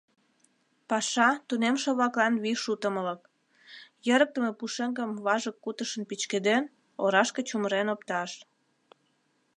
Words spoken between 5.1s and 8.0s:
важык кутышын пӱчкеден, орашке чумырен